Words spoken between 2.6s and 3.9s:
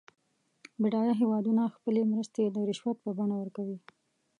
رشوت په بڼه ورکوي.